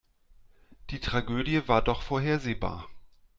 Die 0.89 0.99
Tragödie 0.99 1.67
war 1.67 1.83
doch 1.83 2.01
vorhersehbar. 2.01 2.89